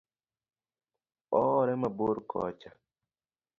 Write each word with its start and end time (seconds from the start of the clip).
Ohore 1.37 1.73
mabor 1.81 2.15
kocha 2.31 2.69